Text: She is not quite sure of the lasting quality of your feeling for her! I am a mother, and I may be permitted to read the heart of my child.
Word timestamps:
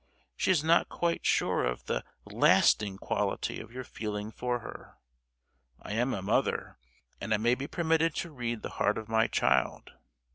She 0.35 0.49
is 0.49 0.63
not 0.63 0.89
quite 0.89 1.27
sure 1.27 1.63
of 1.63 1.85
the 1.85 2.03
lasting 2.25 2.97
quality 2.97 3.59
of 3.59 3.71
your 3.71 3.83
feeling 3.83 4.31
for 4.31 4.57
her! 4.61 4.95
I 5.79 5.93
am 5.93 6.11
a 6.15 6.23
mother, 6.23 6.79
and 7.21 7.31
I 7.35 7.37
may 7.37 7.53
be 7.53 7.67
permitted 7.67 8.15
to 8.15 8.31
read 8.31 8.63
the 8.63 8.69
heart 8.81 8.97
of 8.97 9.07
my 9.07 9.27
child. 9.27 9.91